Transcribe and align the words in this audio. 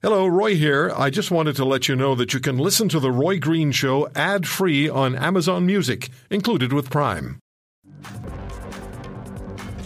Hello, 0.00 0.28
Roy 0.28 0.54
here. 0.54 0.92
I 0.96 1.10
just 1.10 1.32
wanted 1.32 1.56
to 1.56 1.64
let 1.64 1.88
you 1.88 1.96
know 1.96 2.14
that 2.14 2.32
you 2.32 2.38
can 2.38 2.56
listen 2.56 2.88
to 2.90 3.00
The 3.00 3.10
Roy 3.10 3.40
Green 3.40 3.72
Show 3.72 4.08
ad 4.14 4.46
free 4.46 4.88
on 4.88 5.16
Amazon 5.16 5.66
Music, 5.66 6.08
included 6.30 6.72
with 6.72 6.88
Prime. 6.88 7.40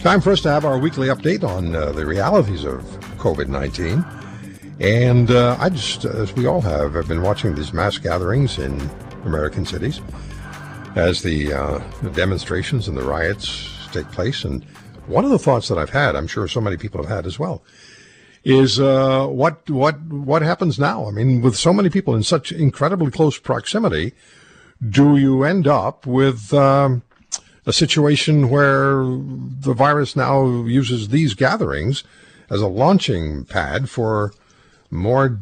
Time 0.01 0.21
for 0.21 0.31
us 0.31 0.41
to 0.41 0.51
have 0.51 0.65
our 0.65 0.77
weekly 0.77 1.07
update 1.07 1.43
on 1.43 1.75
uh, 1.75 1.91
the 1.93 2.05
realities 2.05 2.63
of 2.63 2.83
COVID 3.17 3.47
19. 3.47 4.05
And 4.79 5.31
uh, 5.31 5.57
I 5.59 5.69
just, 5.69 6.05
as 6.05 6.31
we 6.35 6.45
all 6.45 6.61
have, 6.61 6.93
have 6.93 7.07
been 7.07 7.23
watching 7.23 7.55
these 7.55 7.73
mass 7.73 7.97
gatherings 7.97 8.59
in 8.59 8.79
American 9.25 9.65
cities 9.65 9.99
as 10.95 11.23
the, 11.23 11.53
uh, 11.53 11.81
the 12.03 12.11
demonstrations 12.11 12.87
and 12.87 12.95
the 12.95 13.03
riots 13.03 13.87
take 13.91 14.11
place. 14.11 14.43
And 14.43 14.63
one 15.07 15.25
of 15.25 15.31
the 15.31 15.39
thoughts 15.39 15.69
that 15.69 15.79
I've 15.79 15.89
had, 15.89 16.15
I'm 16.15 16.27
sure 16.27 16.47
so 16.47 16.61
many 16.61 16.77
people 16.77 17.01
have 17.01 17.09
had 17.09 17.25
as 17.25 17.39
well, 17.39 17.63
is 18.43 18.79
uh, 18.79 19.25
what 19.27 19.69
what 19.69 20.01
what 20.01 20.41
happens 20.41 20.77
now? 20.77 21.07
I 21.07 21.11
mean, 21.11 21.41
with 21.41 21.55
so 21.55 21.73
many 21.73 21.89
people 21.89 22.15
in 22.15 22.23
such 22.23 22.51
incredibly 22.51 23.09
close 23.09 23.37
proximity, 23.37 24.13
do 24.87 25.15
you 25.15 25.43
end 25.43 25.67
up 25.67 26.05
with 26.05 26.53
um, 26.53 27.03
a 27.65 27.73
situation 27.73 28.49
where 28.49 28.95
the 28.95 29.73
virus 29.73 30.15
now 30.15 30.63
uses 30.63 31.09
these 31.09 31.33
gatherings 31.33 32.03
as 32.49 32.61
a 32.61 32.67
launching 32.67 33.45
pad 33.45 33.89
for 33.89 34.33
more 34.91 35.39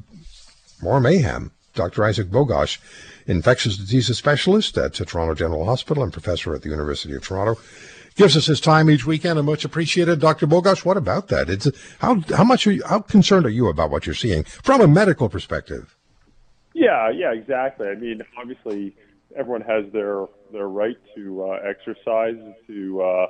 more 0.82 1.00
mayhem? 1.00 1.52
Dr. 1.74 2.04
Isaac 2.04 2.28
Bogoch, 2.28 2.80
infectious 3.26 3.78
diseases 3.78 4.18
specialist 4.18 4.78
at 4.78 4.94
Toronto 4.94 5.34
General 5.34 5.66
Hospital 5.66 6.04
and 6.04 6.12
professor 6.12 6.54
at 6.54 6.64
the 6.64 6.70
University 6.70 7.16
of 7.16 7.24
Toronto 7.24 7.60
gives 8.16 8.36
us 8.38 8.46
his 8.46 8.60
time 8.60 8.90
each 8.90 9.06
weekend 9.06 9.40
and 9.40 9.46
much 9.46 9.66
appreciated. 9.66 10.20
Dr. 10.20 10.48
Bogoch, 10.48 10.86
what 10.86 10.98
about 10.98 11.28
that? 11.30 11.50
It's 11.50 11.70
how 12.00 12.22
how 12.36 12.44
much 12.44 12.68
are 12.68 12.72
you, 12.72 12.84
how 12.86 13.00
concerned 13.00 13.46
are 13.46 13.50
you 13.50 13.68
about 13.68 13.90
what 13.90 14.06
you're 14.06 14.16
seeing 14.16 14.44
from 14.44 14.82
a 14.82 14.88
medical 14.88 15.30
perspective? 15.30 15.96
Yeah, 16.74 17.10
yeah, 17.10 17.34
exactly. 17.34 17.88
I 17.88 17.96
mean, 17.96 18.22
obviously, 18.38 18.96
everyone 19.36 19.62
has 19.62 19.92
their 19.92 20.26
their 20.52 20.68
right 20.68 20.98
to 21.16 21.44
uh, 21.44 21.60
exercise, 21.68 22.38
to 22.68 23.02
uh, 23.02 23.28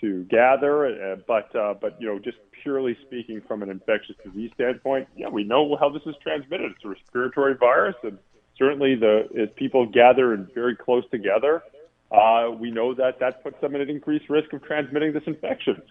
to 0.00 0.24
gather, 0.24 0.86
uh, 0.86 1.16
but 1.26 1.54
uh, 1.56 1.74
but 1.80 2.00
you 2.00 2.06
know, 2.06 2.18
just 2.18 2.38
purely 2.62 2.96
speaking 3.06 3.40
from 3.46 3.62
an 3.62 3.70
infectious 3.70 4.16
disease 4.24 4.50
standpoint, 4.54 5.08
yeah, 5.16 5.28
we 5.28 5.44
know 5.44 5.76
how 5.78 5.88
this 5.88 6.02
is 6.06 6.14
transmitted. 6.22 6.72
It's 6.72 6.84
a 6.84 6.88
respiratory 6.88 7.54
virus, 7.54 7.96
and 8.02 8.18
certainly 8.58 8.94
the 8.94 9.28
if 9.32 9.54
people 9.56 9.86
gather 9.86 10.32
and 10.32 10.52
very 10.54 10.76
close 10.76 11.04
together 11.10 11.62
uh, 12.10 12.50
we 12.50 12.70
know 12.70 12.94
that 12.94 13.18
that 13.20 13.42
puts 13.42 13.60
them 13.60 13.74
at 13.74 13.80
an 13.80 13.90
increased 13.90 14.28
risk 14.30 14.52
of 14.52 14.62
transmitting 14.62 15.12
this 15.12 15.24
infection. 15.26 15.82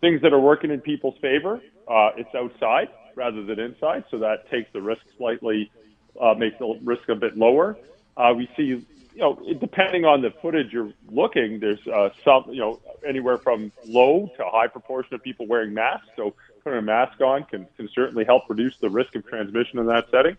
Things 0.00 0.22
that 0.22 0.32
are 0.32 0.40
working 0.40 0.70
in 0.70 0.80
people's 0.80 1.18
favor, 1.20 1.60
uh, 1.88 2.10
it's 2.16 2.34
outside 2.34 2.88
rather 3.16 3.44
than 3.44 3.58
inside, 3.58 4.04
so 4.10 4.18
that 4.18 4.50
takes 4.50 4.72
the 4.72 4.82
risk 4.82 5.02
slightly, 5.16 5.70
uh, 6.20 6.34
makes 6.34 6.58
the 6.58 6.78
risk 6.82 7.08
a 7.08 7.14
bit 7.14 7.36
lower. 7.36 7.76
Uh, 8.16 8.32
we 8.36 8.48
see, 8.56 8.64
you 8.64 8.84
know, 9.16 9.38
depending 9.60 10.04
on 10.04 10.20
the 10.20 10.30
footage 10.42 10.72
you're 10.72 10.92
looking, 11.10 11.60
there's 11.60 11.84
uh, 11.86 12.10
some, 12.24 12.44
you 12.48 12.60
know, 12.60 12.80
anywhere 13.06 13.38
from 13.38 13.70
low 13.86 14.30
to 14.36 14.44
high 14.44 14.66
proportion 14.66 15.14
of 15.14 15.22
people 15.22 15.46
wearing 15.46 15.74
masks. 15.74 16.08
So 16.16 16.34
putting 16.62 16.78
a 16.78 16.82
mask 16.82 17.20
on 17.20 17.44
can, 17.44 17.66
can 17.76 17.88
certainly 17.94 18.24
help 18.24 18.44
reduce 18.48 18.76
the 18.78 18.90
risk 18.90 19.14
of 19.14 19.26
transmission 19.26 19.78
in 19.78 19.86
that 19.86 20.10
setting. 20.10 20.36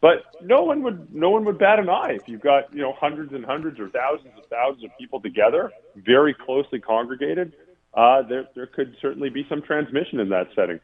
But 0.00 0.24
no 0.42 0.62
one 0.62 0.82
would 0.84 1.12
no 1.12 1.30
one 1.30 1.44
would 1.44 1.58
bat 1.58 1.80
an 1.80 1.88
eye 1.88 2.12
if 2.20 2.28
you've 2.28 2.40
got 2.40 2.72
you 2.72 2.82
know 2.82 2.92
hundreds 2.92 3.32
and 3.32 3.44
hundreds 3.44 3.80
or 3.80 3.88
thousands 3.88 4.32
of 4.38 4.44
thousands 4.48 4.84
of 4.84 4.90
people 4.98 5.20
together, 5.20 5.72
very 5.96 6.34
closely 6.34 6.78
congregated. 6.78 7.52
Uh, 7.94 8.22
there 8.22 8.46
there 8.54 8.66
could 8.66 8.94
certainly 9.02 9.28
be 9.28 9.44
some 9.48 9.60
transmission 9.60 10.20
in 10.20 10.28
that 10.28 10.46
setting. 10.54 10.78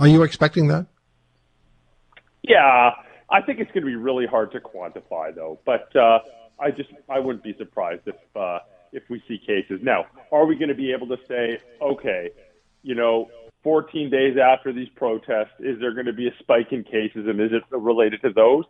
Are 0.00 0.06
you 0.06 0.22
expecting 0.22 0.68
that? 0.68 0.86
Yeah, 2.42 2.90
I 3.30 3.40
think 3.40 3.58
it's 3.58 3.70
going 3.72 3.84
to 3.84 3.90
be 3.90 3.96
really 3.96 4.26
hard 4.26 4.52
to 4.52 4.60
quantify 4.60 5.34
though. 5.34 5.58
But 5.64 5.94
uh, 5.96 6.20
I 6.60 6.70
just 6.70 6.90
I 7.08 7.18
wouldn't 7.18 7.42
be 7.42 7.54
surprised 7.58 8.02
if 8.06 8.36
uh, 8.36 8.60
if 8.92 9.02
we 9.10 9.22
see 9.26 9.38
cases. 9.38 9.80
Now, 9.82 10.06
are 10.30 10.46
we 10.46 10.54
going 10.54 10.68
to 10.68 10.74
be 10.74 10.92
able 10.92 11.08
to 11.08 11.16
say, 11.26 11.58
okay, 11.80 12.30
you 12.82 12.94
know, 12.94 13.28
14 13.62 14.10
days 14.10 14.36
after 14.36 14.72
these 14.72 14.88
protests, 14.96 15.54
is 15.60 15.78
there 15.80 15.94
going 15.94 16.06
to 16.06 16.12
be 16.12 16.28
a 16.28 16.34
spike 16.40 16.72
in 16.72 16.82
cases, 16.84 17.26
and 17.28 17.40
is 17.40 17.50
it 17.52 17.62
related 17.70 18.20
to 18.22 18.32
those? 18.32 18.64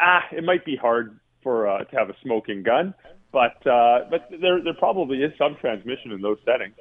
Ah, 0.00 0.22
it 0.32 0.44
might 0.44 0.64
be 0.64 0.76
hard 0.76 1.18
for 1.42 1.68
uh, 1.68 1.84
to 1.84 1.96
have 1.96 2.08
a 2.08 2.14
smoking 2.22 2.62
gun, 2.62 2.94
but 3.32 3.66
uh, 3.66 4.00
but 4.10 4.28
there 4.40 4.62
there 4.62 4.74
probably 4.78 5.18
is 5.18 5.32
some 5.38 5.56
transmission 5.60 6.12
in 6.12 6.22
those 6.22 6.38
settings. 6.44 6.74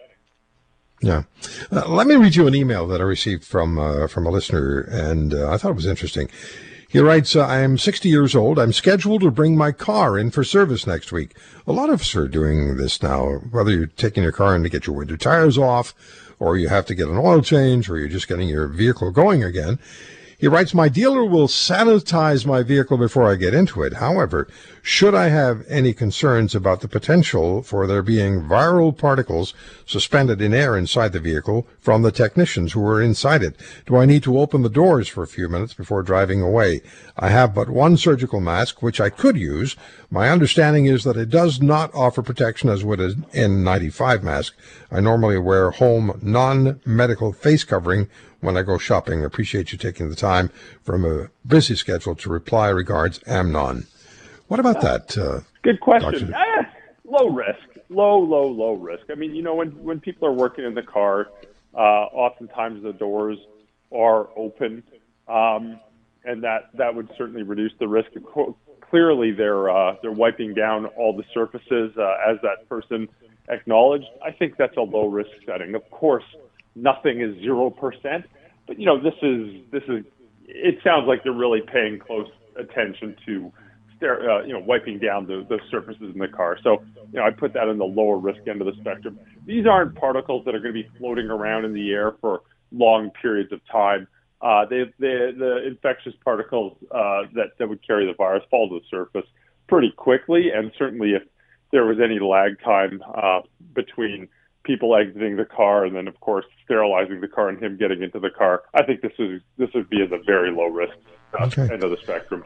Yeah, 1.01 1.23
uh, 1.71 1.87
let 1.87 2.07
me 2.07 2.15
read 2.15 2.35
you 2.35 2.47
an 2.47 2.55
email 2.55 2.85
that 2.87 2.99
I 2.99 3.03
received 3.03 3.45
from 3.45 3.77
uh, 3.77 4.07
from 4.07 4.25
a 4.25 4.29
listener, 4.29 4.81
and 4.81 5.33
uh, 5.33 5.49
I 5.49 5.57
thought 5.57 5.71
it 5.71 5.75
was 5.75 5.85
interesting. 5.85 6.29
He 6.91 6.97
writes, 6.97 7.35
uh, 7.35 7.45
I 7.45 7.59
am 7.59 7.77
60 7.77 8.09
years 8.09 8.35
old. 8.35 8.57
I'm 8.57 8.73
scheduled 8.73 9.21
to 9.21 9.29
bring 9.29 9.55
my 9.55 9.71
car 9.71 10.17
in 10.17 10.31
for 10.31 10.43
service 10.43 10.87
next 10.87 11.11
week. 11.11 11.35
A 11.67 11.71
lot 11.71 11.91
of 11.91 12.01
us 12.01 12.15
are 12.15 12.27
doing 12.27 12.77
this 12.77 13.03
now, 13.03 13.27
whether 13.51 13.69
you're 13.69 13.85
taking 13.85 14.23
your 14.23 14.31
car 14.31 14.55
in 14.55 14.63
to 14.63 14.69
get 14.69 14.87
your 14.87 14.95
winter 14.95 15.15
tires 15.15 15.55
off, 15.55 15.93
or 16.39 16.57
you 16.57 16.67
have 16.67 16.87
to 16.87 16.95
get 16.95 17.07
an 17.07 17.19
oil 17.19 17.43
change, 17.43 17.91
or 17.91 17.97
you're 17.99 18.07
just 18.07 18.27
getting 18.27 18.49
your 18.49 18.65
vehicle 18.65 19.11
going 19.11 19.43
again. 19.43 19.77
He 20.39 20.47
writes, 20.47 20.73
My 20.73 20.87
dealer 20.87 21.25
will 21.25 21.49
sanitize 21.49 22.45
my 22.45 22.63
vehicle 22.63 22.97
before 22.97 23.29
I 23.29 23.35
get 23.35 23.53
into 23.53 23.83
it. 23.83 23.95
However, 23.95 24.47
should 24.81 25.13
I 25.13 25.27
have 25.27 25.65
any 25.67 25.91
concerns 25.91 26.55
about 26.55 26.79
the 26.79 26.87
potential 26.87 27.61
for 27.61 27.85
there 27.85 28.01
being 28.01 28.43
viral 28.43 28.97
particles 28.97 29.53
suspended 29.85 30.41
in 30.41 30.53
air 30.53 30.77
inside 30.77 31.11
the 31.11 31.19
vehicle 31.19 31.67
from 31.81 32.03
the 32.03 32.13
technicians 32.13 32.71
who 32.71 32.79
were 32.79 33.01
inside 33.01 33.43
it? 33.43 33.59
Do 33.85 33.97
I 33.97 34.05
need 34.05 34.23
to 34.23 34.39
open 34.39 34.61
the 34.61 34.69
doors 34.69 35.09
for 35.09 35.23
a 35.23 35.27
few 35.27 35.49
minutes 35.49 35.73
before 35.73 36.03
driving 36.03 36.41
away? 36.41 36.83
I 37.17 37.27
have 37.31 37.53
but 37.53 37.67
one 37.67 37.97
surgical 37.97 38.39
mask, 38.39 38.81
which 38.81 39.01
I 39.01 39.09
could 39.09 39.35
use. 39.35 39.75
My 40.09 40.29
understanding 40.29 40.85
is 40.85 41.03
that 41.03 41.17
it 41.17 41.29
does 41.29 41.61
not 41.61 41.93
offer 41.93 42.21
protection 42.21 42.69
as 42.69 42.85
would 42.85 43.01
an 43.01 43.25
N95 43.33 44.23
mask. 44.23 44.55
I 44.89 45.01
normally 45.01 45.37
wear 45.37 45.71
home 45.71 46.17
non-medical 46.23 47.33
face 47.33 47.65
covering 47.65 48.07
when 48.41 48.57
I 48.57 48.61
go 48.63 48.77
shopping. 48.77 49.23
Appreciate 49.23 49.71
you 49.71 49.77
taking 49.77 50.09
the 50.09 50.15
time 50.15 50.49
from 50.83 51.05
a 51.05 51.29
busy 51.45 51.75
schedule 51.75 52.15
to 52.15 52.29
reply. 52.29 52.69
Regards, 52.69 53.19
Amnon. 53.27 53.87
What 54.47 54.59
about 54.59 54.81
that? 54.81 55.17
Uh, 55.17 55.41
Good 55.61 55.79
question. 55.79 56.33
Eh, 56.33 56.63
low 57.05 57.29
risk, 57.29 57.59
low, 57.89 58.19
low, 58.19 58.47
low 58.47 58.73
risk. 58.73 59.03
I 59.11 59.15
mean, 59.15 59.35
you 59.35 59.43
know, 59.43 59.55
when 59.55 59.71
when 59.83 59.99
people 59.99 60.27
are 60.27 60.33
working 60.33 60.65
in 60.65 60.73
the 60.73 60.81
car, 60.81 61.27
uh, 61.75 61.77
oftentimes 61.77 62.81
the 62.83 62.93
doors 62.93 63.37
are 63.91 64.29
open, 64.35 64.83
um, 65.27 65.79
and 66.23 66.43
that 66.43 66.69
that 66.75 66.95
would 66.95 67.09
certainly 67.17 67.43
reduce 67.43 67.73
the 67.79 67.87
risk. 67.87 68.09
Clearly, 68.89 69.31
they're 69.31 69.69
uh, 69.69 69.95
they're 70.01 70.11
wiping 70.11 70.53
down 70.53 70.87
all 70.87 71.15
the 71.15 71.25
surfaces 71.33 71.91
uh, 71.97 72.15
as 72.27 72.37
that 72.41 72.67
person 72.67 73.07
acknowledged. 73.49 74.07
I 74.23 74.31
think 74.31 74.57
that's 74.57 74.77
a 74.77 74.81
low 74.81 75.07
risk 75.07 75.29
setting. 75.45 75.75
Of 75.75 75.89
course, 75.91 76.23
nothing 76.81 77.21
is 77.21 77.35
zero 77.39 77.69
percent, 77.69 78.25
but 78.67 78.79
you 78.79 78.85
know, 78.85 79.01
this 79.01 79.15
is 79.21 79.61
this 79.71 79.83
is. 79.87 80.05
It 80.51 80.79
sounds 80.83 81.07
like 81.07 81.23
they're 81.23 81.31
really 81.31 81.61
paying 81.61 81.99
close 81.99 82.27
attention 82.55 83.15
to 83.27 83.51
uh, 84.01 84.43
you 84.43 84.53
know, 84.53 84.59
wiping 84.59 84.99
down 84.99 85.27
the, 85.27 85.45
the 85.49 85.59
surfaces 85.69 86.13
in 86.13 86.19
the 86.19 86.27
car. 86.27 86.57
So, 86.63 86.83
you 87.11 87.19
know, 87.19 87.23
I 87.25 87.31
put 87.31 87.53
that 87.53 87.67
in 87.67 87.77
the 87.77 87.85
lower 87.85 88.17
risk 88.17 88.39
end 88.47 88.61
of 88.61 88.67
the 88.67 88.79
spectrum. 88.79 89.19
These 89.45 89.65
aren't 89.65 89.95
particles 89.95 90.45
that 90.45 90.55
are 90.55 90.59
going 90.59 90.73
to 90.73 90.83
be 90.83 90.89
floating 90.97 91.29
around 91.29 91.65
in 91.65 91.73
the 91.73 91.91
air 91.91 92.13
for 92.21 92.41
long 92.71 93.11
periods 93.21 93.51
of 93.51 93.59
time. 93.69 94.07
Uh, 94.41 94.65
they, 94.69 94.83
they, 94.99 95.31
the 95.37 95.63
infectious 95.67 96.13
particles 96.23 96.77
uh, 96.91 97.23
that, 97.33 97.51
that 97.57 97.67
would 97.67 97.85
carry 97.85 98.05
the 98.05 98.13
virus 98.13 98.43
fall 98.49 98.69
to 98.69 98.79
the 98.79 98.85
surface 98.89 99.29
pretty 99.67 99.91
quickly, 99.91 100.49
and 100.53 100.71
certainly 100.77 101.11
if 101.11 101.23
there 101.71 101.85
was 101.85 101.97
any 102.01 102.19
lag 102.19 102.59
time 102.63 103.03
uh, 103.15 103.41
between 103.75 104.27
people 104.69 104.95
exiting 104.95 105.35
the 105.35 105.45
car 105.45 105.83
and 105.83 105.95
then, 105.95 106.07
of 106.07 106.19
course, 106.19 106.45
sterilizing 106.63 107.21
the 107.21 107.27
car 107.27 107.49
and 107.49 107.59
him 107.59 107.75
getting 107.75 108.03
into 108.03 108.19
the 108.19 108.29
car, 108.29 108.61
I 108.75 108.83
think 108.83 109.01
this 109.01 109.13
is 109.17 109.41
this 109.57 109.69
would 109.73 109.89
be 109.89 110.03
at 110.03 110.13
a 110.13 110.21
very 110.21 110.51
low 110.51 110.67
risk 110.67 110.95
uh, 111.39 111.45
okay. 111.45 111.73
end 111.73 111.83
of 111.83 111.89
the 111.89 111.97
spectrum. 111.97 112.45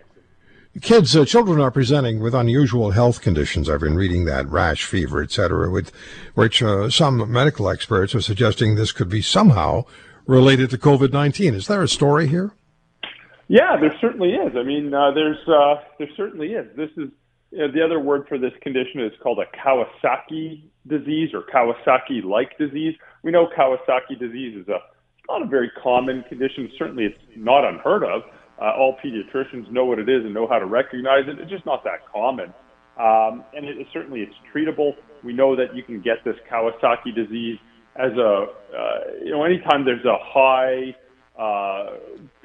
Kids, 0.81 1.15
uh, 1.17 1.25
children 1.25 1.59
are 1.59 1.69
presenting 1.69 2.21
with 2.21 2.33
unusual 2.33 2.91
health 2.91 3.21
conditions. 3.21 3.69
I've 3.69 3.81
been 3.81 3.95
reading 3.95 4.23
that 4.25 4.47
rash, 4.49 4.85
fever, 4.85 5.21
etc., 5.21 5.69
with 5.69 5.91
which 6.33 6.63
uh, 6.63 6.89
some 6.89 7.29
medical 7.29 7.69
experts 7.69 8.15
are 8.15 8.21
suggesting 8.21 8.75
this 8.75 8.93
could 8.93 9.09
be 9.09 9.21
somehow 9.21 9.83
related 10.25 10.69
to 10.69 10.77
COVID-19. 10.77 11.53
Is 11.53 11.67
there 11.67 11.83
a 11.83 11.89
story 11.89 12.27
here? 12.27 12.53
Yeah, 13.49 13.75
there 13.79 13.93
certainly 13.99 14.29
is. 14.29 14.55
I 14.55 14.63
mean, 14.63 14.93
uh, 14.93 15.11
there's 15.11 15.45
uh, 15.45 15.75
there 15.99 16.09
certainly 16.15 16.53
is. 16.53 16.65
This 16.77 16.89
is 16.95 17.09
the 17.53 17.81
other 17.83 17.99
word 17.99 18.25
for 18.27 18.37
this 18.37 18.53
condition 18.61 19.01
is 19.01 19.11
called 19.21 19.39
a 19.39 19.45
Kawasaki 19.57 20.63
disease 20.87 21.29
or 21.33 21.43
Kawasaki-like 21.43 22.57
disease. 22.57 22.95
We 23.23 23.31
know 23.31 23.47
Kawasaki 23.57 24.19
disease 24.19 24.57
is 24.57 24.67
a 24.67 24.79
not 25.29 25.41
a 25.41 25.45
very 25.45 25.71
common 25.81 26.23
condition. 26.27 26.69
Certainly, 26.77 27.05
it's 27.05 27.19
not 27.37 27.63
unheard 27.63 28.03
of. 28.03 28.23
Uh, 28.61 28.71
all 28.77 28.97
pediatricians 29.03 29.71
know 29.71 29.85
what 29.85 29.97
it 29.97 30.09
is 30.09 30.23
and 30.25 30.33
know 30.33 30.47
how 30.47 30.59
to 30.59 30.65
recognize 30.65 31.23
it. 31.27 31.39
It's 31.39 31.49
just 31.49 31.65
not 31.65 31.83
that 31.85 32.05
common. 32.11 32.53
Um, 32.99 33.43
and 33.55 33.65
it, 33.65 33.87
certainly 33.93 34.19
it's 34.21 34.35
treatable. 34.53 34.91
We 35.23 35.33
know 35.33 35.55
that 35.55 35.75
you 35.75 35.83
can 35.83 36.01
get 36.01 36.17
this 36.25 36.35
Kawasaki 36.51 37.15
disease 37.15 37.57
as 37.95 38.11
a, 38.13 38.47
uh, 38.75 38.99
you 39.23 39.31
know, 39.31 39.43
anytime 39.43 39.85
there's 39.85 40.05
a 40.05 40.17
high 40.19 40.95
uh, 41.37 41.97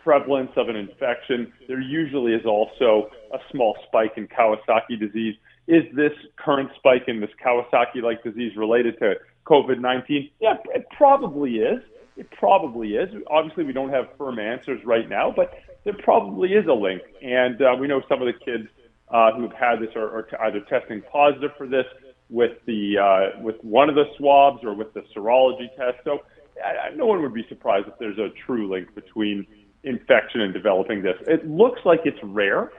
prevalence 0.03 0.51
of 0.57 0.69
an 0.69 0.77
infection, 0.77 1.53
there 1.67 1.81
usually 1.81 2.33
is 2.33 2.47
also 2.47 3.11
a 3.33 3.39
small 3.51 3.77
spike 3.87 4.13
in 4.17 4.27
Kawasaki 4.29 4.99
disease. 4.99 5.35
Is 5.67 5.85
this 5.95 6.13
current 6.37 6.71
spike 6.77 7.05
in 7.09 7.21
this 7.21 7.31
Kawasaki 7.45 8.03
like 8.03 8.23
disease 8.23 8.57
related 8.57 8.99
to 9.01 9.15
COVID 9.47 9.81
19? 9.81 10.31
Yeah, 10.41 10.55
it 10.75 10.87
probably 10.97 11.57
is. 11.57 11.83
It 12.17 12.31
probably 12.33 12.95
is. 12.95 13.09
Obviously, 13.31 13.65
we 13.65 13.73
don't 13.73 13.91
have 13.91 14.07
firm 14.17 14.39
answers 14.39 14.81
right 14.85 15.09
now, 15.09 15.33
but 15.35 15.53
there 15.85 15.95
probably 16.03 16.51
is 16.55 16.67
a 16.67 16.73
link. 16.73 17.03
And 17.23 17.61
uh, 17.63 17.77
we 17.79 17.87
know 17.87 18.03
some 18.09 18.21
of 18.21 18.27
the 18.27 18.45
kids 18.45 18.69
uh, 19.11 19.33
who've 19.33 19.53
had 19.53 19.81
this 19.81 19.95
are, 19.95 20.09
are 20.09 20.29
either 20.47 20.61
testing 20.69 21.03
positive 21.13 21.51
for 21.57 21.67
this 21.67 21.85
with 22.31 22.53
the 22.67 22.99
uh, 22.99 23.41
with 23.41 23.57
one 23.63 23.89
of 23.89 23.95
the 23.95 24.05
swabs 24.17 24.63
or 24.65 24.75
with 24.75 24.93
the 24.95 25.03
serology 25.17 25.69
test. 25.77 25.99
So 26.05 26.21
I, 26.65 26.95
no 26.95 27.07
one 27.07 27.23
would 27.23 27.35
be 27.35 27.47
surprised 27.49 27.89
if 27.89 27.95
there's 27.99 28.19
a 28.19 28.29
true 28.47 28.71
link 28.71 28.95
between 28.95 29.47
infection 29.85 30.41
and 30.41 30.53
developing 30.53 31.03
this. 31.03 31.17
It 31.27 31.49
looks 31.49 31.81
like 31.85 32.01
it's 32.05 32.19
rare, 32.23 32.71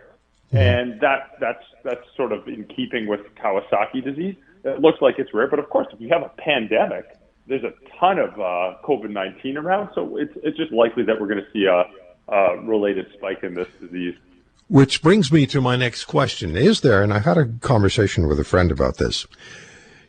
and 0.51 0.99
that 1.01 1.31
that's 1.39 1.63
that's 1.83 2.03
sort 2.15 2.31
of 2.31 2.47
in 2.47 2.65
keeping 2.65 3.07
with 3.07 3.21
Kawasaki 3.35 4.03
disease. 4.03 4.35
It 4.63 4.81
looks 4.81 5.01
like 5.01 5.15
it's 5.17 5.33
rare, 5.33 5.47
but 5.47 5.59
of 5.59 5.69
course, 5.69 5.87
if 5.93 6.01
you 6.01 6.09
have 6.09 6.23
a 6.23 6.31
pandemic, 6.41 7.05
there's 7.47 7.63
a 7.63 7.73
ton 7.99 8.19
of 8.19 8.33
uh, 8.33 8.77
COVID-19 8.83 9.55
around, 9.55 9.89
so 9.95 10.17
it's 10.17 10.33
it's 10.43 10.57
just 10.57 10.71
likely 10.71 11.03
that 11.03 11.19
we're 11.19 11.27
going 11.27 11.43
to 11.43 11.51
see 11.51 11.65
a, 11.65 11.85
a 12.31 12.57
related 12.61 13.07
spike 13.17 13.43
in 13.43 13.53
this 13.53 13.67
disease. 13.81 14.15
Which 14.67 15.01
brings 15.01 15.31
me 15.31 15.47
to 15.47 15.61
my 15.61 15.75
next 15.75 16.05
question: 16.05 16.55
Is 16.55 16.81
there? 16.81 17.01
And 17.01 17.13
I 17.13 17.19
had 17.19 17.37
a 17.37 17.47
conversation 17.61 18.27
with 18.27 18.39
a 18.39 18.43
friend 18.43 18.71
about 18.71 18.97
this. 18.97 19.25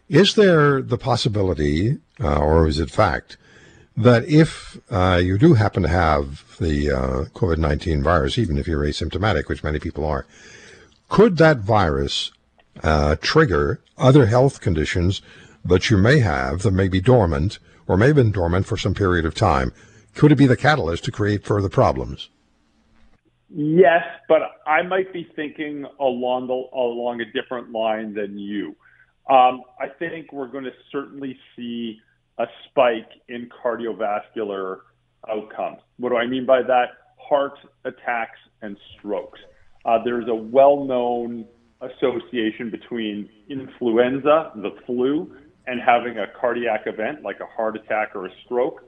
Is 0.08 0.34
there 0.34 0.82
the 0.82 0.99
possibility, 0.99 1.99
uh, 2.20 2.38
or 2.38 2.66
is 2.66 2.81
it 2.81 2.90
fact, 2.90 3.37
that 3.96 4.25
if 4.28 4.78
uh, 4.90 5.20
you 5.22 5.38
do 5.38 5.54
happen 5.54 5.82
to 5.82 5.88
have 5.88 6.56
the 6.58 6.90
uh, 6.90 7.25
COVID 7.34 7.58
19 7.58 8.02
virus, 8.02 8.38
even 8.38 8.58
if 8.58 8.66
you're 8.66 8.84
asymptomatic, 8.84 9.48
which 9.48 9.64
many 9.64 9.78
people 9.78 10.04
are, 10.04 10.26
could 11.08 11.37
that 11.38 11.58
virus 11.58 12.31
uh, 12.82 13.16
trigger 13.20 13.81
other 13.98 14.26
health 14.26 14.60
conditions 14.60 15.22
that 15.64 15.90
you 15.90 15.98
may 15.98 16.20
have 16.20 16.62
that 16.62 16.70
may 16.70 16.88
be 16.88 17.00
dormant 17.00 17.58
or 17.87 17.96
may 17.96 18.08
have 18.08 18.16
been 18.16 18.31
dormant 18.31 18.66
for 18.66 18.76
some 18.76 18.94
period 18.94 19.25
of 19.25 19.34
time? 19.34 19.72
Could 20.14 20.32
it 20.32 20.37
be 20.37 20.46
the 20.46 20.56
catalyst 20.56 21.04
to 21.04 21.10
create 21.10 21.44
further 21.44 21.69
problems? 21.69 22.31
Yes, 23.52 24.04
but 24.28 24.42
I 24.66 24.82
might 24.82 25.12
be 25.12 25.28
thinking 25.34 25.84
along 25.98 26.46
the, 26.46 26.76
along 26.76 27.20
a 27.20 27.25
different 27.32 27.72
line 27.72 28.14
than 28.14 28.38
you. 28.38 28.76
Um, 29.28 29.62
I 29.78 29.88
think 29.98 30.32
we're 30.32 30.48
going 30.48 30.64
to 30.64 30.72
certainly 30.90 31.37
see 31.56 32.00
a 32.40 32.46
spike 32.69 33.10
in 33.28 33.48
cardiovascular 33.62 34.78
outcomes. 35.31 35.78
What 35.98 36.08
do 36.08 36.16
I 36.16 36.26
mean 36.26 36.46
by 36.46 36.62
that? 36.62 36.87
Heart 37.19 37.58
attacks 37.84 38.38
and 38.62 38.76
strokes. 38.98 39.38
Uh, 39.84 39.98
there's 40.04 40.26
a 40.28 40.34
well 40.34 40.84
known 40.84 41.44
association 41.82 42.70
between 42.70 43.28
influenza, 43.48 44.52
the 44.56 44.70
flu, 44.87 45.34
and 45.66 45.81
having 45.81 46.19
a 46.19 46.26
cardiac 46.40 46.82
event 46.87 47.22
like 47.22 47.40
a 47.40 47.46
heart 47.46 47.76
attack 47.76 48.10
or 48.14 48.26
a 48.26 48.31
stroke. 48.44 48.82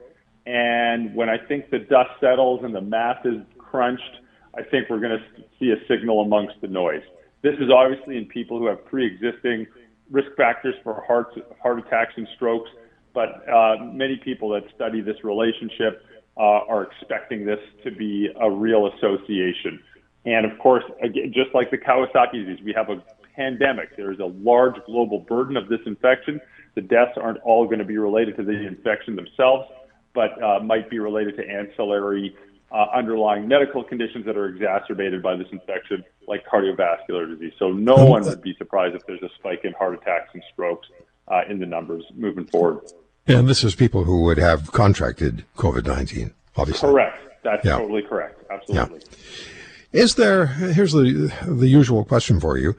And 0.45 1.15
when 1.15 1.29
I 1.29 1.37
think 1.37 1.69
the 1.69 1.79
dust 1.79 2.09
settles 2.19 2.61
and 2.63 2.73
the 2.73 2.81
math 2.81 3.25
is 3.25 3.41
crunched, 3.57 4.19
I 4.55 4.63
think 4.63 4.89
we're 4.89 4.99
going 4.99 5.17
to 5.17 5.43
see 5.59 5.71
a 5.71 5.87
signal 5.87 6.21
amongst 6.21 6.55
the 6.61 6.67
noise. 6.67 7.03
This 7.43 7.55
is 7.59 7.69
obviously 7.73 8.17
in 8.17 8.25
people 8.25 8.57
who 8.57 8.67
have 8.67 8.83
pre 8.85 9.05
existing 9.05 9.67
risk 10.11 10.29
factors 10.35 10.75
for 10.83 11.03
heart, 11.05 11.27
heart 11.61 11.79
attacks 11.79 12.13
and 12.17 12.27
strokes 12.35 12.69
but 13.13 13.47
uh, 13.47 13.75
many 13.83 14.17
people 14.23 14.49
that 14.49 14.63
study 14.75 15.01
this 15.01 15.23
relationship 15.23 16.03
uh, 16.37 16.41
are 16.41 16.83
expecting 16.83 17.45
this 17.45 17.59
to 17.83 17.91
be 17.91 18.29
a 18.41 18.49
real 18.49 18.87
association. 18.87 19.79
And 20.25 20.49
of 20.49 20.57
course, 20.59 20.83
again, 21.01 21.31
just 21.33 21.53
like 21.53 21.69
the 21.69 21.77
Kawasaki 21.77 22.45
disease, 22.45 22.63
we 22.63 22.73
have 22.73 22.89
a 22.89 23.03
pandemic. 23.35 23.95
There 23.97 24.11
is 24.11 24.19
a 24.19 24.25
large 24.25 24.75
global 24.85 25.19
burden 25.19 25.57
of 25.57 25.67
this 25.67 25.79
infection. 25.85 26.39
The 26.75 26.81
deaths 26.81 27.17
aren't 27.17 27.39
all 27.39 27.65
going 27.65 27.79
to 27.79 27.85
be 27.85 27.97
related 27.97 28.37
to 28.37 28.43
the 28.43 28.65
infection 28.65 29.15
themselves, 29.15 29.69
but 30.13 30.41
uh, 30.41 30.59
might 30.59 30.89
be 30.89 30.99
related 30.99 31.35
to 31.37 31.47
ancillary 31.47 32.35
uh, 32.71 32.85
underlying 32.95 33.47
medical 33.47 33.83
conditions 33.83 34.25
that 34.25 34.35
are 34.35 34.47
exacerbated 34.47 35.21
by 35.21 35.35
this 35.35 35.47
infection, 35.51 36.03
like 36.27 36.43
cardiovascular 36.47 37.29
disease. 37.29 37.53
So 37.59 37.71
no 37.71 38.05
one 38.05 38.23
would 38.23 38.41
be 38.41 38.55
surprised 38.57 38.95
if 38.95 39.05
there's 39.05 39.21
a 39.21 39.29
spike 39.37 39.61
in 39.63 39.73
heart 39.73 39.93
attacks 39.93 40.29
and 40.33 40.41
strokes 40.51 40.87
uh, 41.27 41.41
in 41.47 41.59
the 41.59 41.67
numbers 41.67 42.03
moving 42.15 42.47
forward. 42.47 42.91
And 43.27 43.47
this 43.47 43.63
is 43.63 43.75
people 43.75 44.03
who 44.03 44.23
would 44.23 44.37
have 44.37 44.71
contracted 44.71 45.45
COVID 45.57 45.85
19, 45.85 46.33
obviously. 46.57 46.89
Correct. 46.89 47.17
That's 47.43 47.65
yeah. 47.65 47.77
totally 47.77 48.01
correct. 48.01 48.43
Absolutely. 48.51 48.99
Yeah. 48.99 50.01
Is 50.01 50.15
there, 50.15 50.47
here's 50.47 50.93
the, 50.93 51.31
the 51.45 51.67
usual 51.67 52.03
question 52.03 52.39
for 52.39 52.57
you. 52.57 52.75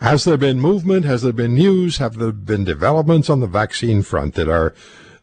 Has 0.00 0.24
there 0.24 0.36
been 0.36 0.58
movement? 0.58 1.04
Has 1.04 1.22
there 1.22 1.32
been 1.32 1.54
news? 1.54 1.98
Have 1.98 2.16
there 2.16 2.32
been 2.32 2.64
developments 2.64 3.30
on 3.30 3.40
the 3.40 3.46
vaccine 3.46 4.02
front 4.02 4.34
that 4.34 4.48
are 4.48 4.74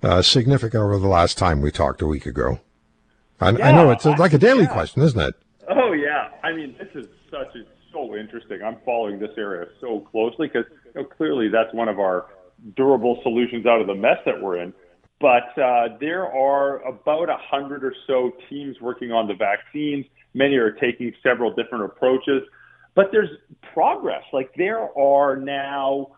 uh, 0.01 0.21
significant 0.21 0.81
over 0.81 0.97
the 0.97 1.07
last 1.07 1.37
time 1.37 1.61
we 1.61 1.71
talked 1.71 2.01
a 2.01 2.07
week 2.07 2.25
ago? 2.25 2.59
I, 3.41 3.51
yeah, 3.51 3.67
I 3.67 3.71
know 3.73 3.91
it's 3.91 4.05
like 4.05 4.33
a 4.33 4.37
daily 4.37 4.63
yeah. 4.63 4.73
question, 4.73 5.01
isn't 5.01 5.19
it? 5.19 5.35
Oh, 5.67 5.91
yeah. 5.91 6.29
I 6.43 6.53
mean, 6.53 6.75
this 6.79 6.87
is 6.95 7.09
such 7.29 7.53
a, 7.55 7.63
so 7.91 8.15
interesting. 8.15 8.61
I'm 8.63 8.77
following 8.85 9.19
this 9.19 9.31
area 9.37 9.67
so 9.81 9.99
closely 10.11 10.47
because 10.47 10.65
you 10.85 11.01
know, 11.01 11.03
clearly 11.03 11.49
that's 11.49 11.73
one 11.73 11.89
of 11.89 11.99
our 11.99 12.27
durable 12.75 13.19
solutions 13.23 13.65
out 13.65 13.81
of 13.81 13.87
the 13.87 13.95
mess 13.95 14.17
that 14.25 14.41
we're 14.41 14.61
in. 14.61 14.73
But 15.19 15.57
uh, 15.61 15.97
there 15.99 16.25
are 16.25 16.81
about 16.87 17.29
a 17.29 17.37
hundred 17.37 17.83
or 17.83 17.93
so 18.07 18.31
teams 18.49 18.77
working 18.79 19.11
on 19.11 19.27
the 19.27 19.33
vaccines. 19.33 20.05
Many 20.33 20.55
are 20.55 20.71
taking 20.71 21.13
several 21.21 21.53
different 21.53 21.83
approaches, 21.85 22.43
but 22.95 23.07
there's 23.11 23.29
progress. 23.73 24.23
Like 24.31 24.51
there 24.55 24.97
are 24.97 25.35
now 25.35 26.15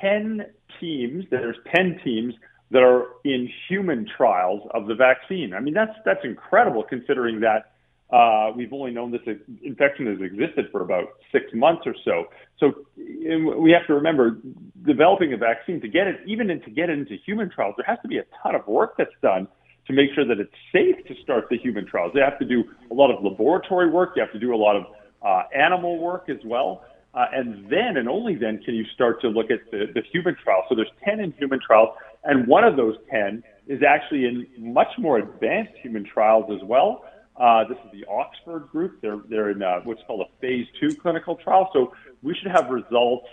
10 0.00 0.46
teams, 0.80 1.24
there's 1.30 1.56
10 1.74 2.00
teams 2.04 2.34
that 2.70 2.82
are 2.82 3.06
in 3.24 3.48
human 3.68 4.06
trials 4.16 4.62
of 4.72 4.86
the 4.86 4.94
vaccine. 4.94 5.52
I 5.52 5.60
mean, 5.60 5.74
that's, 5.74 5.92
that's 6.04 6.24
incredible 6.24 6.84
considering 6.84 7.40
that 7.40 7.72
uh, 8.12 8.52
we've 8.54 8.72
only 8.72 8.90
known 8.90 9.10
this 9.10 9.22
infection 9.62 10.06
has 10.06 10.20
existed 10.20 10.66
for 10.70 10.82
about 10.82 11.08
six 11.32 11.46
months 11.54 11.82
or 11.86 11.94
so. 12.04 12.26
So 12.58 12.72
we 12.96 13.72
have 13.72 13.86
to 13.86 13.94
remember 13.94 14.38
developing 14.84 15.32
a 15.32 15.36
vaccine 15.36 15.80
to 15.80 15.88
get 15.88 16.06
it, 16.06 16.20
even 16.26 16.50
in, 16.50 16.60
to 16.62 16.70
get 16.70 16.90
it 16.90 16.98
into 16.98 17.16
human 17.24 17.50
trials, 17.50 17.74
there 17.76 17.86
has 17.86 17.98
to 18.02 18.08
be 18.08 18.18
a 18.18 18.24
ton 18.42 18.54
of 18.54 18.66
work 18.66 18.94
that's 18.96 19.14
done 19.22 19.48
to 19.86 19.92
make 19.92 20.10
sure 20.14 20.24
that 20.24 20.38
it's 20.38 20.54
safe 20.72 21.04
to 21.06 21.22
start 21.22 21.46
the 21.50 21.58
human 21.58 21.86
trials. 21.86 22.12
They 22.14 22.20
have 22.20 22.38
to 22.38 22.44
do 22.44 22.64
a 22.90 22.94
lot 22.94 23.10
of 23.10 23.22
laboratory 23.22 23.90
work. 23.90 24.12
You 24.16 24.22
have 24.22 24.32
to 24.32 24.38
do 24.38 24.54
a 24.54 24.56
lot 24.56 24.76
of 24.76 24.86
uh, 25.22 25.42
animal 25.54 25.98
work 25.98 26.28
as 26.28 26.38
well. 26.44 26.84
Uh, 27.14 27.26
and 27.32 27.68
then 27.68 27.96
and 27.98 28.08
only 28.08 28.34
then 28.34 28.62
can 28.64 28.74
you 28.74 28.84
start 28.94 29.20
to 29.20 29.28
look 29.28 29.50
at 29.50 29.70
the, 29.70 29.86
the 29.94 30.02
human 30.12 30.34
trials. 30.42 30.64
So 30.68 30.74
there's 30.74 30.90
10 31.04 31.20
in 31.20 31.32
human 31.32 31.60
trials, 31.60 31.90
and 32.24 32.46
one 32.46 32.64
of 32.64 32.76
those 32.76 32.96
10 33.10 33.42
is 33.66 33.82
actually 33.82 34.24
in 34.24 34.46
much 34.58 34.88
more 34.98 35.18
advanced 35.18 35.72
human 35.82 36.04
trials 36.04 36.50
as 36.50 36.66
well. 36.66 37.04
Uh, 37.36 37.64
this 37.64 37.78
is 37.84 38.00
the 38.00 38.04
Oxford 38.10 38.68
group. 38.70 39.00
They're, 39.02 39.20
they're 39.28 39.50
in 39.50 39.62
uh, 39.62 39.80
what's 39.84 40.02
called 40.06 40.22
a 40.22 40.40
phase 40.40 40.66
two 40.80 40.94
clinical 40.94 41.36
trial. 41.36 41.68
So 41.72 41.92
we 42.22 42.34
should 42.34 42.50
have 42.50 42.70
results 42.70 43.26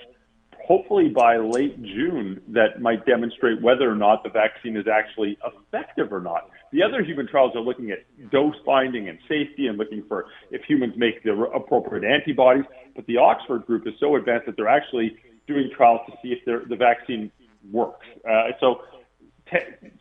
hopefully 0.69 1.09
by 1.09 1.35
late 1.37 1.81
June 1.81 2.39
that 2.47 2.79
might 2.79 3.03
demonstrate 3.07 3.59
whether 3.59 3.91
or 3.91 3.95
not 3.95 4.23
the 4.23 4.29
vaccine 4.29 4.77
is 4.77 4.85
actually 4.87 5.35
effective 5.43 6.13
or 6.13 6.21
not. 6.21 6.47
The 6.71 6.83
other 6.83 7.03
human 7.03 7.27
trials 7.27 7.55
are 7.55 7.61
looking 7.61 7.89
at 7.89 7.99
dose 8.31 8.55
finding 8.63 9.09
and 9.09 9.17
safety 9.27 9.65
and 9.65 9.79
looking 9.79 10.03
for 10.07 10.27
if 10.51 10.61
humans 10.65 10.93
make 10.95 11.23
the 11.23 11.33
appropriate 11.55 12.03
antibodies. 12.05 12.65
But 12.95 13.07
the 13.07 13.17
Oxford 13.17 13.65
group 13.65 13.87
is 13.87 13.95
so 13.99 14.15
advanced 14.15 14.45
that 14.45 14.57
they're 14.57 14.67
actually 14.67 15.17
doing 15.47 15.71
trials 15.75 16.01
to 16.05 16.13
see 16.21 16.33
if 16.33 16.45
the 16.45 16.75
vaccine 16.75 17.31
works. 17.71 18.05
Uh, 18.23 18.51
so 18.59 18.81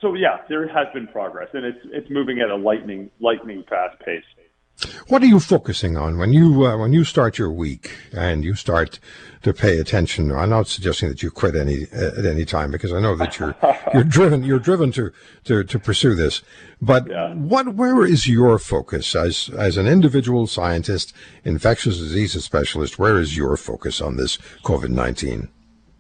so 0.03 0.13
yeah, 0.13 0.43
there 0.51 0.69
has 0.69 0.87
been 0.93 1.07
progress, 1.07 1.49
and 1.55 1.65
it's 1.65 1.79
it's 1.85 2.11
moving 2.11 2.41
at 2.41 2.51
a 2.51 2.57
lightning 2.57 3.11
lightning 3.21 3.65
fast 3.71 3.99
pace. 4.01 4.23
What 5.09 5.23
are 5.23 5.27
you 5.27 5.41
focusing 5.41 5.97
on 5.97 6.19
when 6.19 6.33
you 6.33 6.65
uh, 6.65 6.77
when 6.77 6.93
you 6.93 7.03
start 7.03 7.37
your 7.37 7.51
week 7.51 7.91
and 8.13 8.45
you 8.45 8.55
start 8.55 9.01
to 9.43 9.53
pay 9.53 9.79
attention? 9.79 10.31
I'm 10.31 10.51
not 10.51 10.69
suggesting 10.69 11.09
that 11.09 11.21
you 11.21 11.33
quit 11.33 11.57
any 11.57 11.89
at 11.93 12.25
any 12.25 12.45
time 12.45 12.71
because 12.71 12.93
I 12.93 13.01
know 13.01 13.17
that 13.17 13.39
you're 13.39 13.57
you're 13.95 14.05
driven 14.05 14.45
you're 14.45 14.61
driven 14.61 14.93
to 14.93 15.11
to, 15.45 15.65
to 15.65 15.79
pursue 15.81 16.15
this. 16.15 16.43
But 16.81 17.09
yeah. 17.09 17.35
what 17.35 17.75
where 17.75 18.05
is 18.05 18.29
your 18.29 18.59
focus 18.61 19.17
as 19.17 19.51
as 19.59 19.77
an 19.77 19.89
individual 19.89 20.47
scientist, 20.47 21.13
infectious 21.45 21.99
diseases 21.99 22.45
specialist? 22.45 23.01
Where 23.01 23.19
is 23.19 23.37
your 23.37 23.57
focus 23.57 24.01
on 24.01 24.17
this 24.17 24.39
COVID 24.63 24.91
nineteen? 24.91 25.49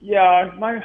Yeah, 0.01 0.53
my 0.57 0.85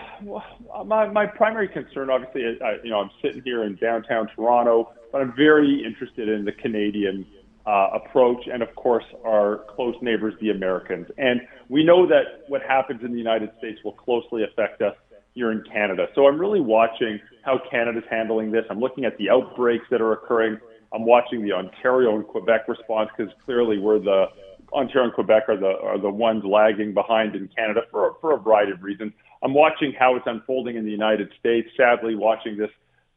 my 0.84 1.08
my 1.10 1.28
primary 1.28 1.68
concern, 1.68 2.10
obviously, 2.10 2.58
I, 2.60 2.78
you 2.84 2.90
know, 2.90 3.02
I'm 3.02 3.12
sitting 3.22 3.44
here 3.44 3.64
in 3.64 3.76
downtown 3.76 4.30
Toronto, 4.36 4.92
but 5.12 5.22
I'm 5.22 5.36
very 5.36 5.86
interested 5.86 6.28
in 6.28 6.44
the 6.44 6.52
Canadian 6.52 7.28
uh, 7.65 7.89
approach, 7.93 8.48
and 8.51 8.62
of 8.62 8.74
course, 8.75 9.05
our 9.25 9.65
close 9.75 9.96
neighbors, 10.01 10.34
the 10.41 10.50
Americans. 10.50 11.08
And 11.17 11.41
we 11.70 11.84
know 11.84 12.05
that 12.08 12.43
what 12.48 12.62
happens 12.62 13.01
in 13.03 13.12
the 13.12 13.17
United 13.17 13.51
States 13.58 13.79
will 13.84 13.93
closely 13.93 14.43
affect 14.43 14.82
us 14.82 14.96
here 15.34 15.51
in 15.51 15.63
Canada. 15.72 16.08
So 16.13 16.27
I'm 16.27 16.38
really 16.38 16.62
watching 16.62 17.20
how 17.43 17.60
Canada's 17.72 18.03
handling 18.10 18.51
this. 18.51 18.65
I'm 18.70 18.79
looking 18.79 19.05
at 19.05 19.17
the 19.17 19.29
outbreaks 19.29 19.86
that 19.89 20.01
are 20.01 20.13
occurring 20.13 20.60
I'm 20.93 21.05
watching 21.05 21.43
the 21.43 21.53
Ontario 21.53 22.15
and 22.15 22.25
Quebec 22.25 22.67
response 22.67 23.10
because 23.17 23.34
clearly 23.43 23.79
we're 23.79 24.00
the 24.00 24.27
Ontario 24.72 25.05
and 25.05 25.13
Quebec 25.13 25.43
are 25.48 25.58
the 25.58 25.75
are 25.82 26.00
the 26.00 26.10
ones 26.10 26.43
lagging 26.46 26.93
behind 26.93 27.36
in 27.36 27.50
Canada 27.55 27.82
for 27.91 28.15
for 28.22 28.34
a 28.34 28.38
variety 28.38 28.72
of 28.72 28.84
reasons. 28.84 29.12
I'm 29.41 29.53
watching 29.53 29.93
how 29.98 30.15
it's 30.15 30.27
unfolding 30.27 30.77
in 30.77 30.86
the 30.86 30.91
United 30.91 31.32
States. 31.39 31.67
Sadly, 31.75 32.15
watching 32.15 32.58
this 32.58 32.70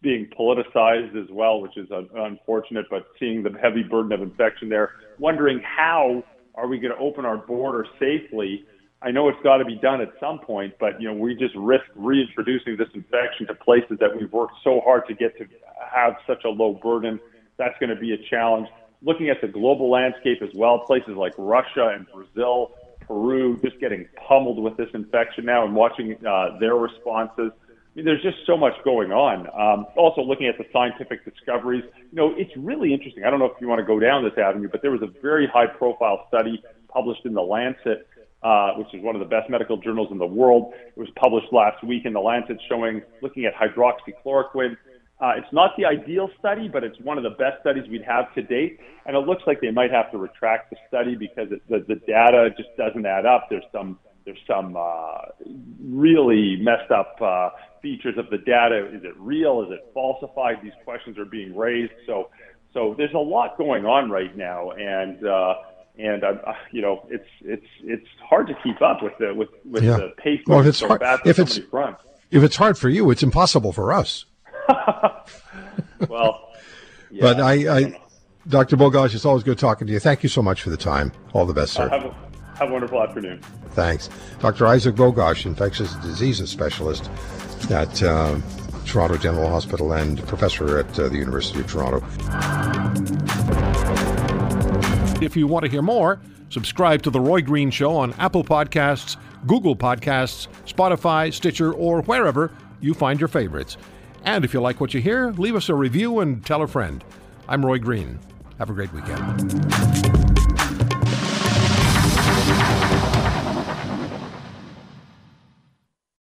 being 0.06 0.28
politicized 0.38 1.20
as 1.20 1.28
well, 1.32 1.60
which 1.60 1.76
is 1.76 1.88
unfortunate. 2.14 2.86
But 2.88 3.08
seeing 3.18 3.42
the 3.42 3.50
heavy 3.60 3.82
burden 3.82 4.12
of 4.12 4.22
infection 4.22 4.68
there, 4.68 4.92
wondering 5.18 5.60
how 5.60 6.22
are 6.54 6.68
we 6.68 6.78
going 6.78 6.94
to 6.94 7.00
open 7.00 7.25
our 7.25 7.36
border 7.36 7.84
safely? 7.98 8.64
I 9.02 9.10
know 9.10 9.28
it's 9.28 9.42
got 9.42 9.56
to 9.56 9.64
be 9.64 9.75
done 9.75 10.00
at 10.00 10.12
some 10.20 10.38
point, 10.38 10.75
but 10.78 11.00
you 11.00 11.08
know 11.08 11.14
we 11.14 11.34
just 11.34 11.56
risk 11.56 11.84
reintroducing 11.96 12.76
this 12.76 12.86
infection 12.94 13.48
to 13.48 13.54
places 13.56 13.98
that 13.98 14.16
we've 14.16 14.32
worked 14.32 14.54
so 14.62 14.80
hard 14.84 15.08
to 15.08 15.14
get 15.14 15.36
to 15.38 15.46
have 15.92 16.14
such 16.25 16.44
a 16.44 16.48
low 16.48 16.75
burden. 16.75 17.18
That's 17.58 17.75
going 17.80 17.90
to 17.90 18.00
be 18.00 18.12
a 18.12 18.18
challenge. 18.30 18.68
Looking 19.02 19.28
at 19.28 19.40
the 19.40 19.48
global 19.48 19.90
landscape 19.90 20.40
as 20.40 20.50
well, 20.54 20.78
places 20.78 21.16
like 21.16 21.32
Russia 21.36 21.94
and 21.94 22.06
Brazil, 22.14 22.70
Peru, 23.00 23.58
just 23.60 23.80
getting 23.80 24.06
pummeled 24.28 24.62
with 24.62 24.76
this 24.76 24.88
infection 24.94 25.44
now, 25.44 25.64
and 25.64 25.75
watching 25.75 26.16
uh, 26.25 26.58
their 26.60 26.76
responses. 26.76 27.50
Mean, 27.96 28.04
there's 28.04 28.22
just 28.22 28.36
so 28.46 28.58
much 28.58 28.74
going 28.84 29.10
on. 29.10 29.46
Um, 29.58 29.86
also, 29.96 30.20
looking 30.20 30.46
at 30.48 30.58
the 30.58 30.66
scientific 30.70 31.24
discoveries, 31.24 31.82
you 31.96 32.16
know, 32.16 32.34
it's 32.36 32.52
really 32.54 32.92
interesting. 32.92 33.24
I 33.24 33.30
don't 33.30 33.38
know 33.38 33.46
if 33.46 33.58
you 33.58 33.68
want 33.68 33.78
to 33.78 33.86
go 33.86 33.98
down 33.98 34.22
this 34.22 34.36
avenue, 34.36 34.68
but 34.70 34.82
there 34.82 34.90
was 34.90 35.00
a 35.00 35.10
very 35.22 35.46
high-profile 35.46 36.26
study 36.28 36.62
published 36.92 37.24
in 37.24 37.32
the 37.32 37.40
Lancet, 37.40 38.06
uh, 38.42 38.72
which 38.74 38.92
is 38.92 39.02
one 39.02 39.16
of 39.16 39.20
the 39.20 39.26
best 39.26 39.48
medical 39.48 39.78
journals 39.78 40.08
in 40.10 40.18
the 40.18 40.26
world. 40.26 40.74
It 40.94 41.00
was 41.00 41.08
published 41.16 41.50
last 41.52 41.82
week 41.82 42.04
in 42.04 42.12
the 42.12 42.20
Lancet, 42.20 42.60
showing 42.68 43.00
looking 43.22 43.46
at 43.46 43.54
hydroxychloroquine. 43.54 44.76
Uh, 45.18 45.32
it's 45.38 45.50
not 45.50 45.70
the 45.78 45.86
ideal 45.86 46.28
study, 46.38 46.68
but 46.68 46.84
it's 46.84 47.00
one 47.00 47.16
of 47.16 47.24
the 47.24 47.30
best 47.30 47.62
studies 47.62 47.84
we'd 47.88 48.04
have 48.04 48.32
to 48.34 48.42
date. 48.42 48.78
And 49.06 49.16
it 49.16 49.20
looks 49.20 49.42
like 49.46 49.62
they 49.62 49.70
might 49.70 49.90
have 49.90 50.10
to 50.10 50.18
retract 50.18 50.68
the 50.68 50.76
study 50.86 51.14
because 51.16 51.50
it, 51.50 51.62
the, 51.70 51.82
the 51.88 51.98
data 52.06 52.50
just 52.58 52.68
doesn't 52.76 53.06
add 53.06 53.24
up. 53.24 53.46
There's 53.48 53.64
some 53.72 53.98
there's 54.26 54.38
some 54.47 54.76
uh, 54.76 55.18
really 55.80 56.56
messed 56.61 56.90
up 56.90 57.16
uh, 57.23 57.50
features 57.80 58.18
of 58.18 58.28
the 58.28 58.38
data. 58.38 58.88
Is 58.92 59.04
it 59.04 59.16
real? 59.16 59.62
Is 59.62 59.71
it 59.71 59.90
falsified? 59.95 60.56
These 60.62 60.73
questions 60.85 61.16
are 61.16 61.25
being 61.25 61.56
raised. 61.56 61.92
So, 62.06 62.28
so 62.75 62.95
there's 62.99 63.14
a 63.14 63.18
lot 63.18 63.56
going 63.56 63.87
on 63.87 64.11
right 64.11 64.37
now, 64.37 64.73
and 64.73 65.25
uh, 65.25 65.54
and 65.97 66.25
uh, 66.25 66.35
you 66.73 66.83
know, 66.83 67.06
it's 67.09 67.28
it's 67.42 67.66
it's 67.85 68.09
hard 68.28 68.49
to 68.49 68.54
keep 68.62 68.83
up 68.83 69.02
with 69.02 69.12
the 69.18 69.33
with 69.33 69.49
with 69.64 69.85
yeah. 69.85 69.97
the 69.97 70.12
pace. 70.18 70.40
Well, 70.47 70.61
if 70.61 70.66
it's 70.66 70.78
so 70.78 70.88
hard, 70.88 71.02
if 71.25 71.38
it's 71.38 71.59
if 71.59 72.42
it's 72.42 72.56
hard 72.56 72.76
for 72.76 72.88
you, 72.88 73.11
it's 73.12 73.23
impossible 73.23 73.73
for 73.73 73.92
us. 73.92 74.26
well, 76.09 76.50
yeah, 77.11 77.21
but 77.21 77.40
I, 77.40 77.52
I, 77.66 77.78
I 77.78 78.00
Dr. 78.49 78.76
Bogoch, 78.76 79.14
it's 79.14 79.25
always 79.25 79.45
good 79.45 79.59
talking 79.59 79.87
to 79.87 79.92
you. 79.92 80.00
Thank 80.00 80.25
you 80.25 80.28
so 80.28 80.42
much 80.42 80.62
for 80.62 80.71
the 80.71 80.76
time. 80.76 81.12
All 81.33 81.47
the 81.47 81.54
best, 81.54 81.75
sir. 81.75 82.12
Have 82.58 82.70
a, 82.70 82.72
wonderful 82.72 83.02
afternoon. 83.02 83.40
Thanks. 83.72 84.08
Dr. 84.40 84.66
Isaac 84.66 84.94
Bogoch, 84.94 85.44
infectious 85.44 85.94
diseases 85.96 86.50
specialist 86.50 87.10
at 87.70 88.02
uh, 88.02 88.38
Toronto 88.86 89.16
General 89.16 89.48
Hospital 89.48 89.92
and 89.92 90.26
professor 90.26 90.78
at 90.78 90.98
uh, 90.98 91.08
the 91.08 91.16
University 91.16 91.60
of 91.60 91.66
Toronto. 91.66 92.04
If 95.20 95.36
you 95.36 95.46
want 95.46 95.64
to 95.64 95.70
hear 95.70 95.82
more, 95.82 96.20
subscribe 96.50 97.02
to 97.02 97.10
The 97.10 97.20
Roy 97.20 97.42
Green 97.42 97.70
Show 97.70 97.94
on 97.96 98.12
Apple 98.14 98.44
Podcasts, 98.44 99.16
Google 99.46 99.76
Podcasts, 99.76 100.48
Spotify, 100.66 101.32
Stitcher, 101.32 101.72
or 101.72 102.02
wherever 102.02 102.52
you 102.80 102.94
find 102.94 103.20
your 103.20 103.28
favorites. 103.28 103.76
And 104.25 104.44
if 104.44 104.52
you 104.54 104.60
like 104.60 104.80
what 104.80 104.94
you 104.94 105.00
hear, 105.00 105.30
leave 105.32 105.56
us 105.56 105.68
a 105.68 105.75
review 105.75 106.20
and 106.20 106.44
tell 106.44 106.62
a 106.62 106.66
friend. 106.66 107.04
I'm 107.48 107.64
Roy 107.64 107.78
Green. 107.78 108.18
Have 108.58 108.70
a 108.70 108.72
great 108.72 108.92
weekend. 108.92 110.25